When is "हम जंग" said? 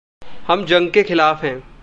0.47-0.89